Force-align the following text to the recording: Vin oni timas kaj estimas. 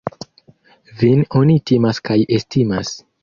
Vin 1.01 1.21
oni 1.41 1.59
timas 1.71 2.01
kaj 2.09 2.19
estimas. 2.41 2.95